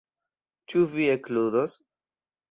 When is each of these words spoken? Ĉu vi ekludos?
Ĉu 0.71 0.79
vi 0.93 1.05
ekludos? 1.15 1.77